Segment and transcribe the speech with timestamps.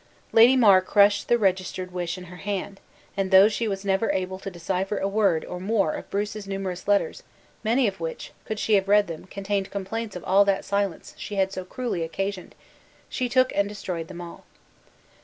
[0.31, 2.79] Lady Mar crushed the registered wish in her hand;
[3.15, 6.87] and though she was never able to decipher a word or more of Bruce's numerous
[6.87, 7.21] letters
[7.63, 11.53] (many of which, could she have read them, contained complaints of that silence she had
[11.53, 12.55] so cruelly occasioned),
[13.09, 14.43] she took and destroyed them all.